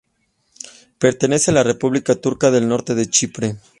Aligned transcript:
Pertenece 0.97 1.51
a 1.51 1.53
la 1.53 1.61
República 1.61 2.15
Turca 2.15 2.49
del 2.49 2.67
Norte 2.67 2.95
de 2.95 3.07
Chipre. 3.07 3.57